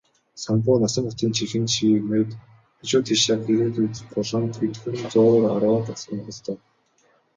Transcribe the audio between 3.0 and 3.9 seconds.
тийшээ гүрвэл